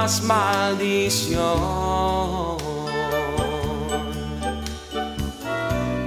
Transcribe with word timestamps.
más 0.00 0.22
maldición. 0.22 1.58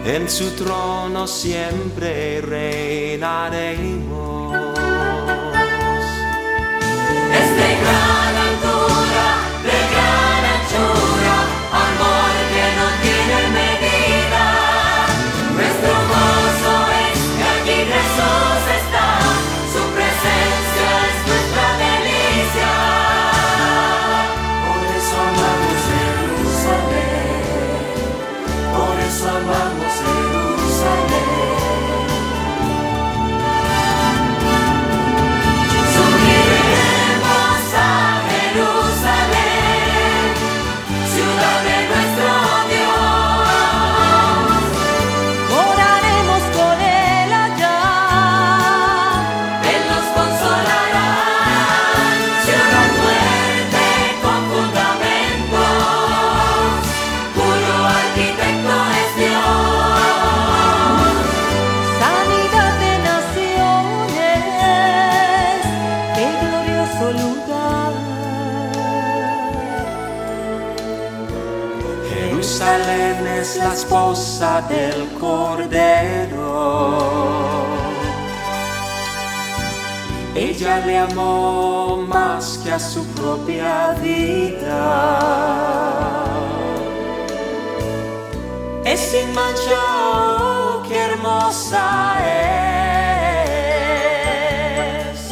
En 0.04 0.28
su 0.28 0.50
trono 0.56 1.28
siempre 1.28 2.42
reinaremos. 2.42 4.23
del 74.62 75.10
Cordero. 75.20 76.44
Ella 80.36 80.80
le 80.86 81.00
amó 81.00 82.06
más 82.08 82.60
que 82.64 82.72
a 82.72 82.80
su 82.80 83.04
propia 83.08 83.96
vida. 84.02 84.84
Es 88.86 89.00
sin 89.00 89.34
mancha, 89.34 89.82
qué 90.88 90.98
hermosa 91.00 92.16
es. 95.10 95.32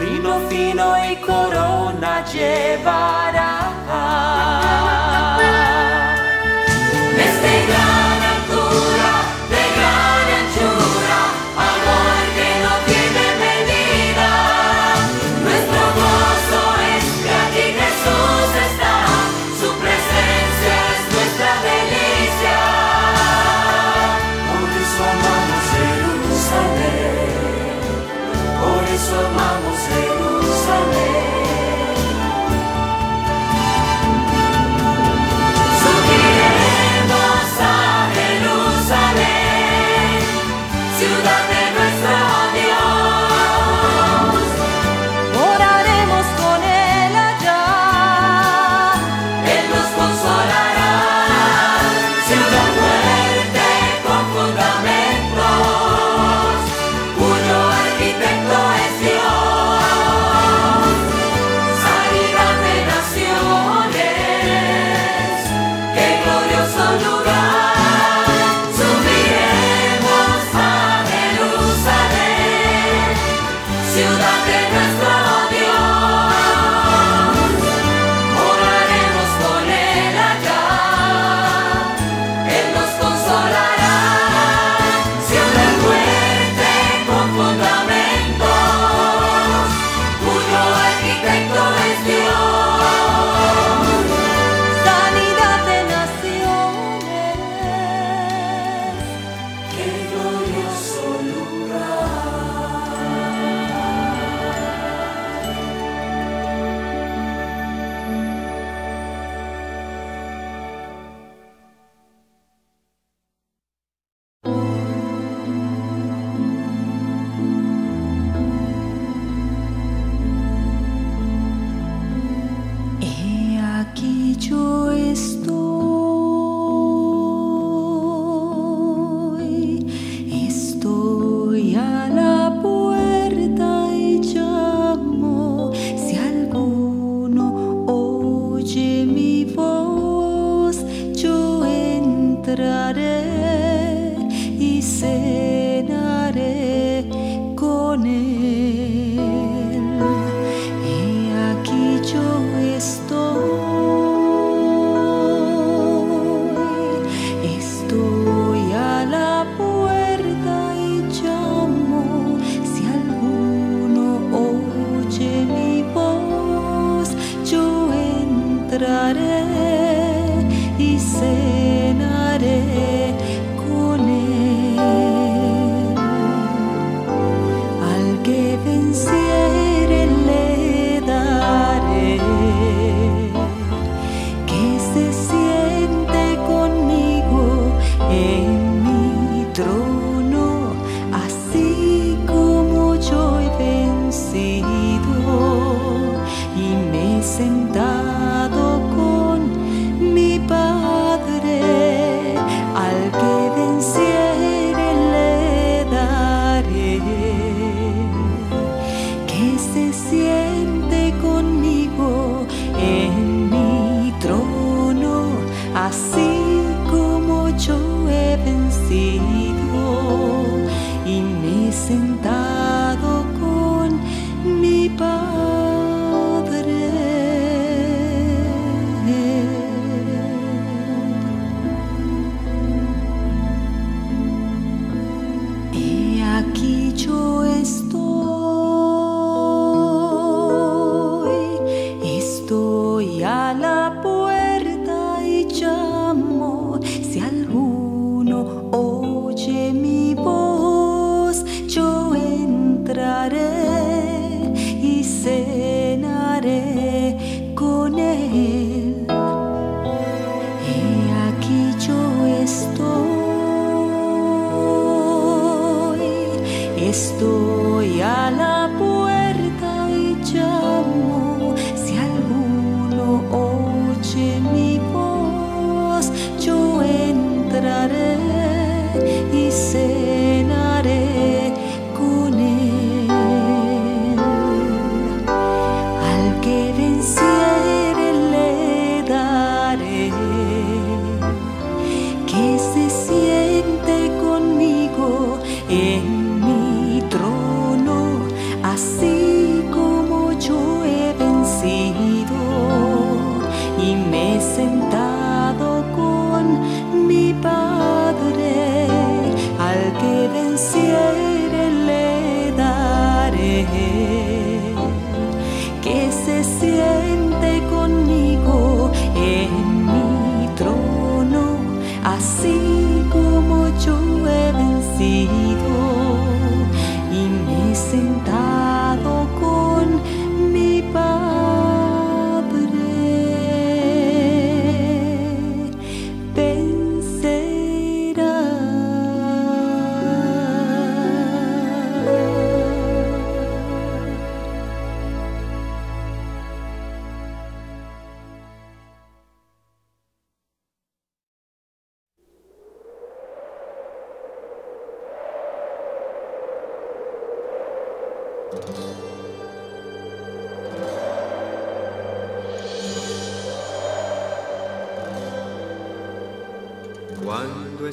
Lino 0.00 0.40
fino 0.48 0.96
y 1.10 1.16
corona 1.16 2.24
llevará. 2.32 3.63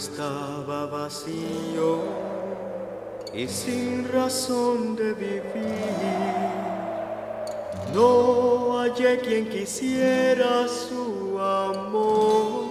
estaba 0.01 0.87
vacío 0.87 1.99
y 3.35 3.47
sin 3.47 4.11
razón 4.11 4.95
de 4.95 5.13
vivir. 5.13 6.41
No 7.93 8.79
hallé 8.79 9.19
quien 9.19 9.47
quisiera 9.47 10.67
su 10.67 11.37
amor 11.39 12.65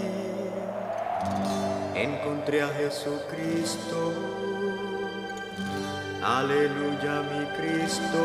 Encontré 1.95 2.61
a 2.61 2.69
Jesucristo. 2.69 4.13
Aleluya 6.23 7.23
mi 7.31 7.45
Cristo 7.57 8.23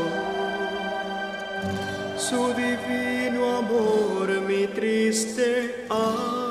su 2.17 2.53
divino 2.53 3.57
amor 3.59 4.41
mi 4.41 4.67
triste 4.67 5.86
alma. 5.89 6.47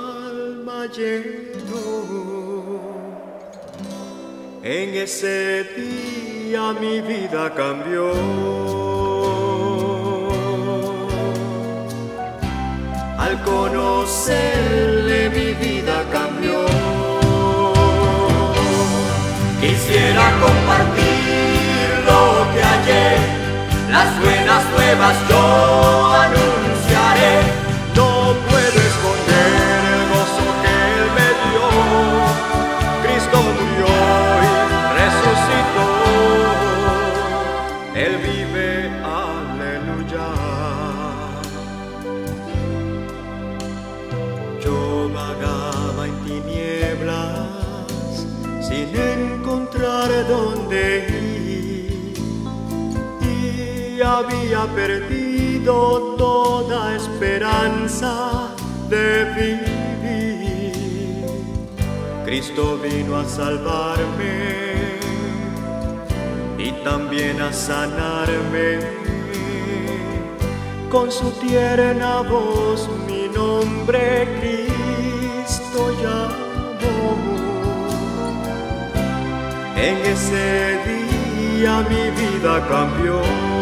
En 4.62 4.94
ese 4.94 5.64
día 5.76 6.72
mi 6.80 7.00
vida 7.00 7.52
cambió. 7.56 8.12
Al 13.18 13.42
conocerle 13.42 15.30
mi 15.30 15.54
vida 15.54 16.04
cambió. 16.12 16.64
Quisiera 19.60 20.30
compartir 20.40 21.88
lo 22.06 22.46
que 22.52 22.62
ayer, 22.62 23.18
las 23.90 24.20
buenas 24.20 24.62
nuevas 24.70 25.16
yo 25.28 26.12
anuncio. 26.12 26.45
Había 54.16 54.64
perdido 54.74 56.14
toda 56.16 56.96
esperanza 56.96 58.48
de 58.88 59.24
vivir. 59.36 61.26
Cristo 62.24 62.78
vino 62.78 63.16
a 63.16 63.24
salvarme 63.24 64.96
y 66.56 66.72
también 66.82 67.42
a 67.42 67.52
sanarme. 67.52 68.78
Con 70.90 71.12
su 71.12 71.30
tierna 71.32 72.22
voz 72.22 72.88
mi 73.06 73.28
nombre 73.28 74.26
Cristo 74.40 75.92
llamó. 76.02 77.16
En 79.76 79.96
ese 80.06 80.78
día 80.88 81.84
mi 81.90 82.04
vida 82.22 82.66
cambió. 82.66 83.55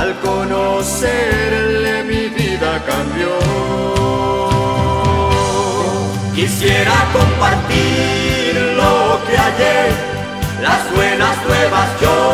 Al 0.00 0.18
conocerle 0.20 2.04
mi 2.04 2.28
vida 2.30 2.82
cambió. 2.86 3.32
Quisiera 6.34 6.96
compartir 7.12 8.54
lo 8.78 9.20
que 9.26 9.36
hallé, 9.36 9.78
las 10.62 10.90
buenas 10.96 11.36
nuevas 11.46 11.88
yo 12.00 12.29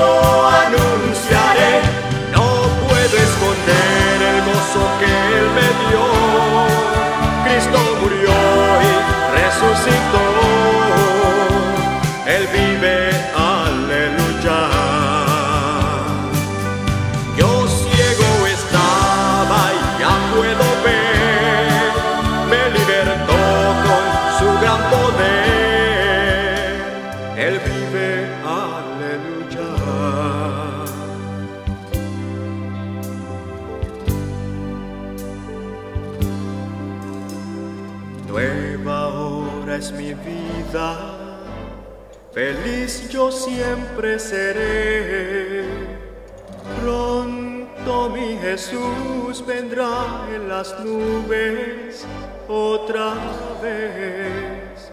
las 50.67 50.85
nubes 50.85 52.07
otra 52.49 53.15
vez. 53.63 54.91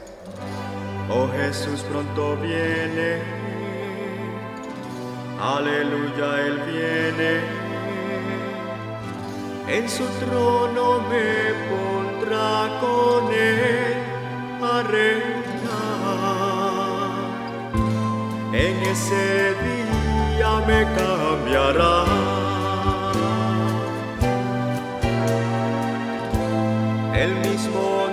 Oh 1.09 1.27
Jesús 1.37 1.81
pronto 1.89 2.37
viene, 2.37 3.21
aleluya, 5.39 6.41
Él 6.47 6.61
viene. 6.71 7.41
En 9.67 9.89
su 9.89 10.05
trono 10.19 10.99
me 11.09 11.53
pondrá 11.69 12.79
con 12.79 13.33
Él 13.33 14.03
a 14.61 14.83
reinar. 14.83 15.33
En 18.53 18.83
ese 18.83 19.55
día 19.65 20.51
me 20.67 20.83
cambiará. 20.95 22.52
El 27.23 27.35
mismo 27.35 28.12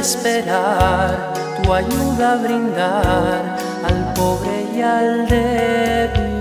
esperar, 0.00 1.32
tu 1.62 1.72
ayuda 1.72 2.36
brindar 2.36 3.56
al 3.84 4.14
pobre 4.14 4.66
y 4.74 4.80
al 4.82 5.26
débil. 5.28 6.32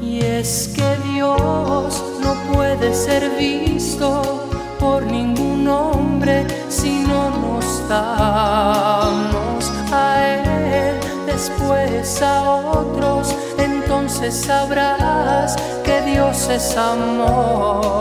Y 0.00 0.20
es 0.20 0.70
que 0.74 0.96
Dios 1.12 2.02
no 2.22 2.34
puede 2.52 2.94
ser 2.94 3.30
visto 3.36 4.48
por 4.78 5.04
ningún 5.04 5.68
hombre 5.68 6.46
si 6.68 7.04
no 7.04 7.30
nos 7.30 7.88
damos 7.88 9.70
a 9.92 10.04
Él, 10.24 10.98
después 11.26 12.20
a 12.22 12.42
otros, 12.42 13.34
entonces 13.58 14.34
sabrás 14.34 15.56
que 15.84 16.02
Dios 16.02 16.48
es 16.48 16.76
amor. 16.76 17.91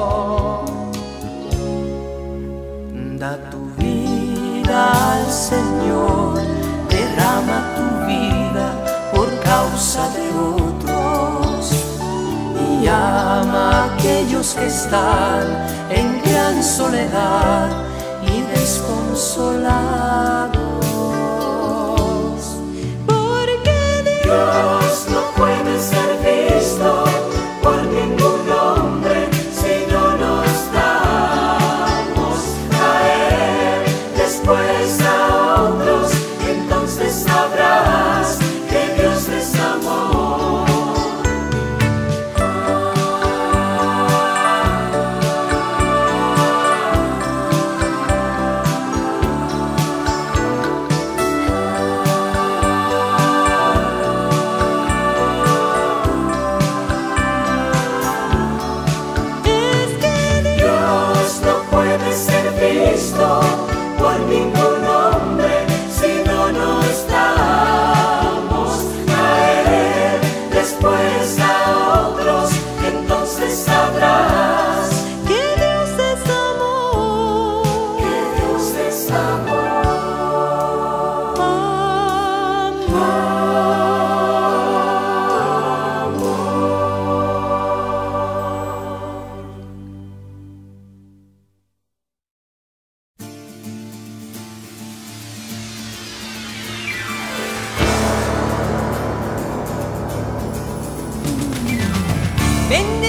Señor, 5.32 6.36
derrama 6.90 7.64
tu 7.78 7.86
vida 8.06 8.68
por 9.16 9.30
causa 9.40 10.10
de 10.10 10.28
otros 10.62 11.72
y 12.60 12.86
ama 12.86 13.72
a 13.72 13.86
aquellos 13.96 14.54
que 14.54 14.68
están 14.68 15.48
en 15.90 16.22
gran 16.22 16.62
soledad 16.62 17.70
y 18.28 18.42
desconsolados. 18.42 20.52
Porque 23.08 23.80
Dios 24.26 24.81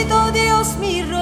sido 0.03 0.33
Dios 0.33 0.77
mi 0.79 1.03
ropa. 1.03 1.22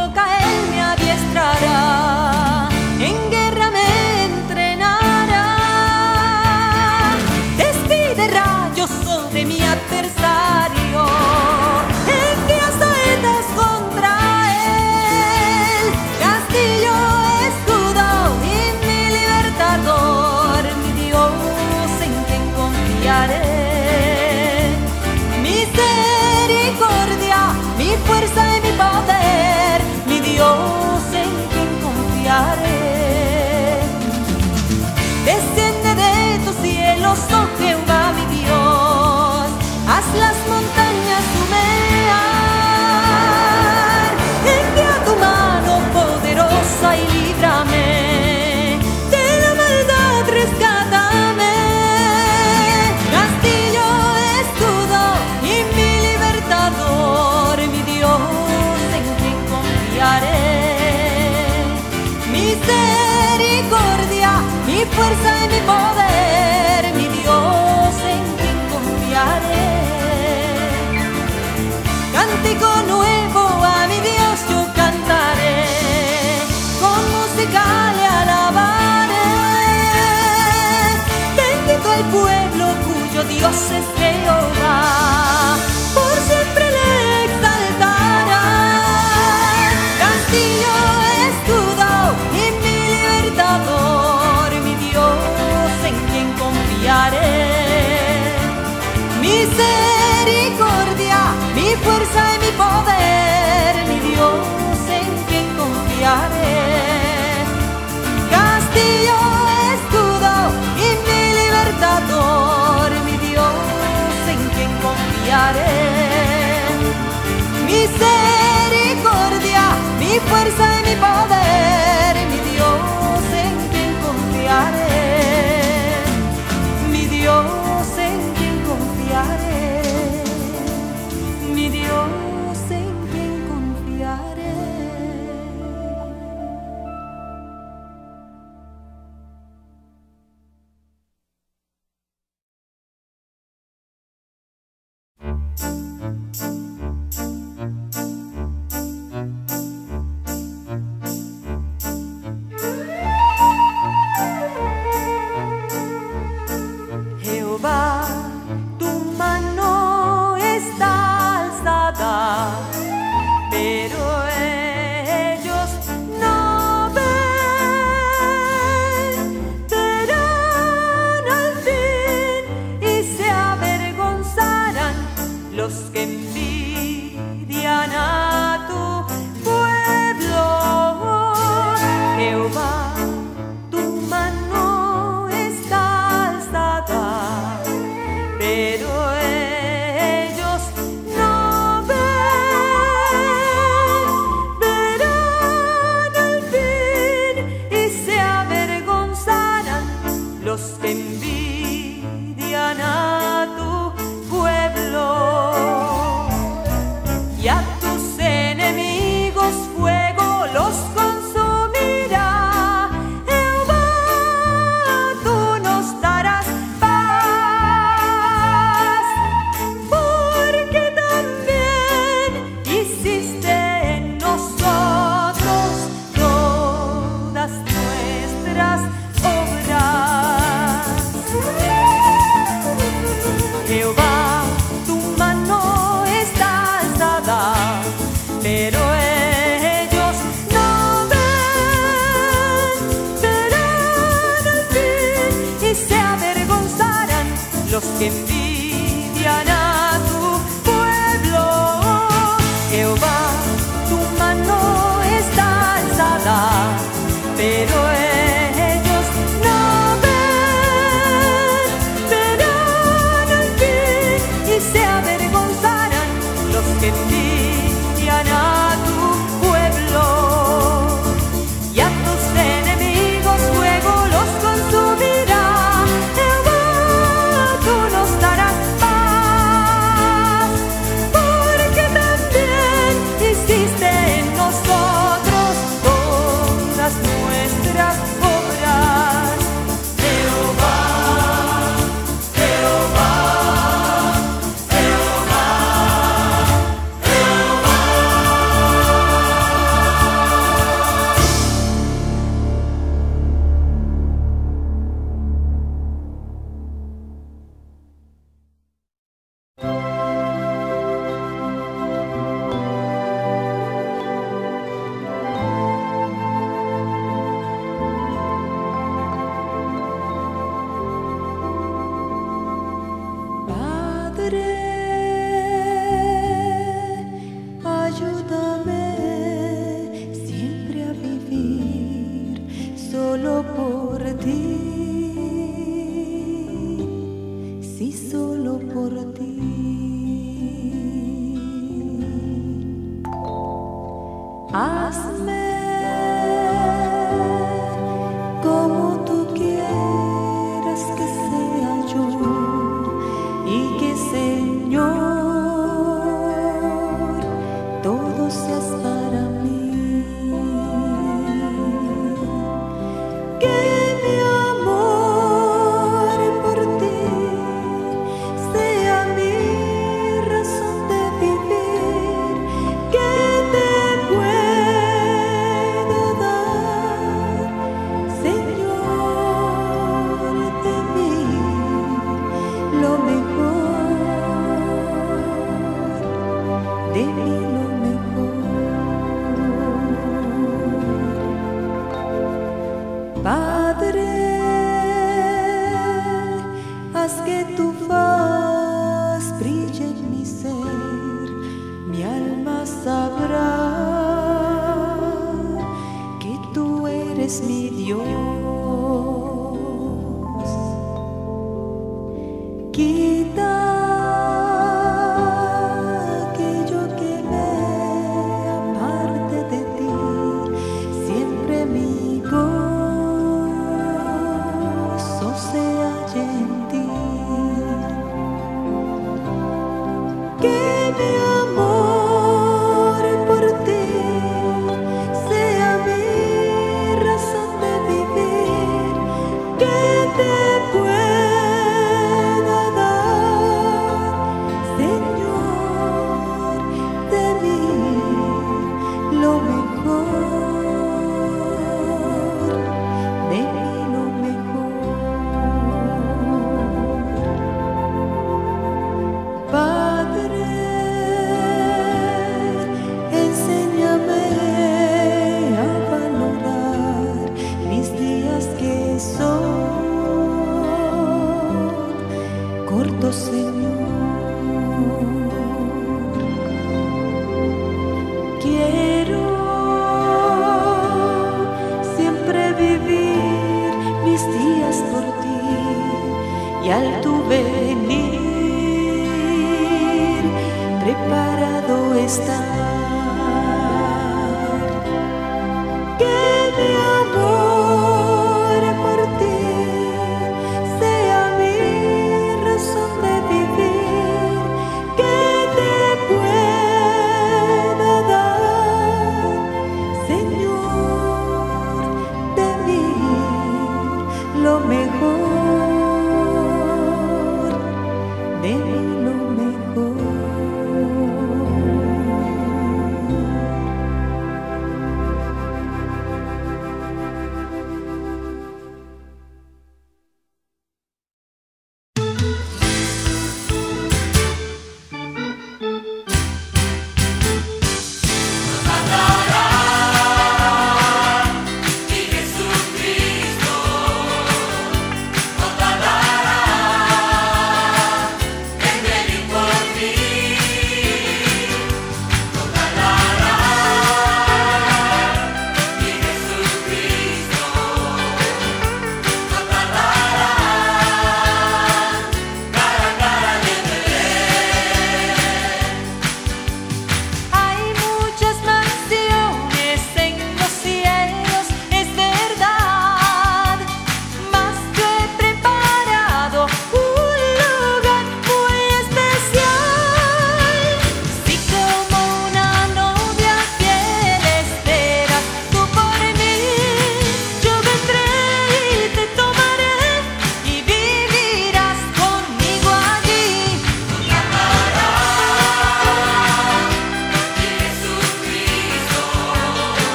Fuerza 120.97 121.41
y 121.67 121.70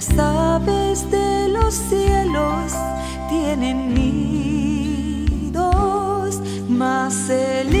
Las 0.00 0.18
aves 0.18 1.10
de 1.10 1.48
los 1.50 1.74
cielos 1.74 2.72
tienen 3.28 3.92
nidos, 5.52 5.60
mas 6.70 7.28
el 7.28 7.74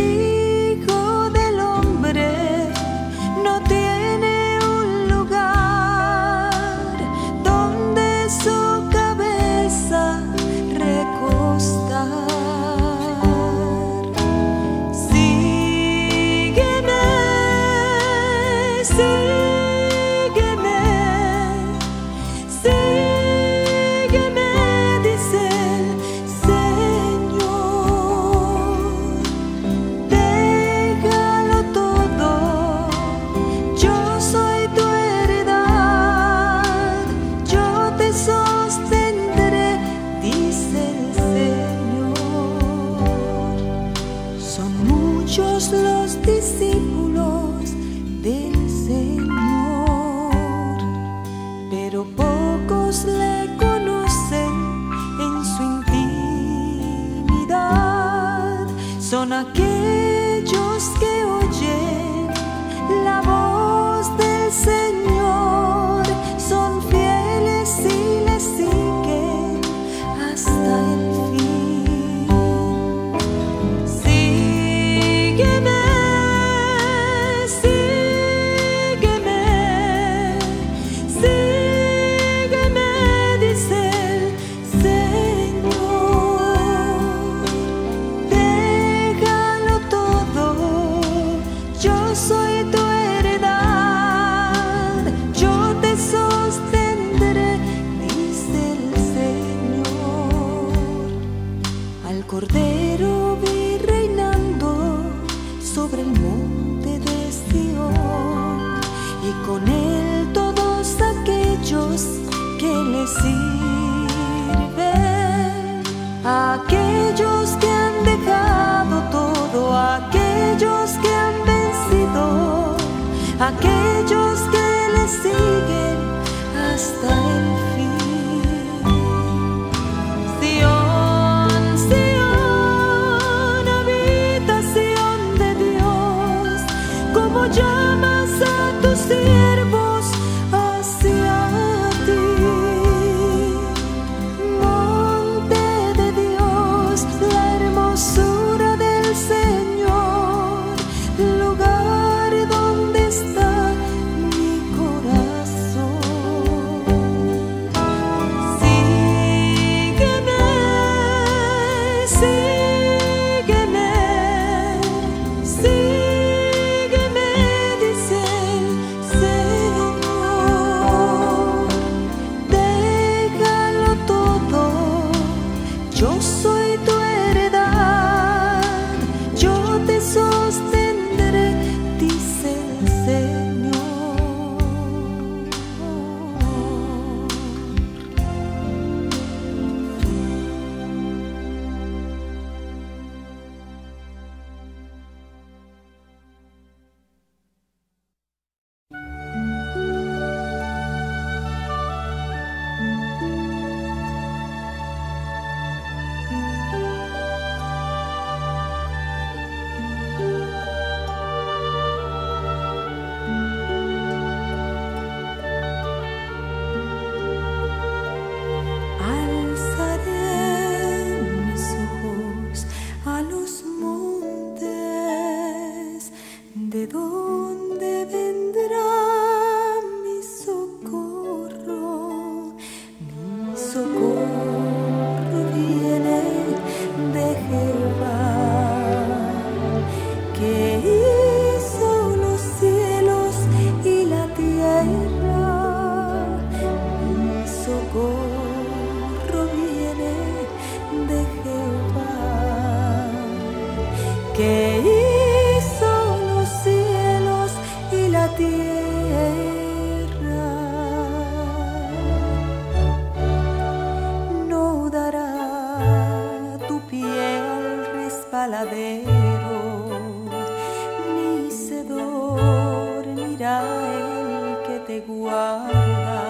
te 274.90 275.00
guarda. 275.06 276.20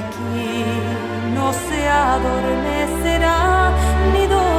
Aquí 0.00 0.54
no 1.34 1.52
se 1.52 1.80
adormecerá 1.86 3.72
ni 4.12 4.26
dormirá. 4.26 4.51